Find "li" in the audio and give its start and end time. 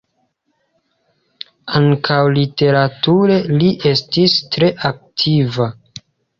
3.61-3.71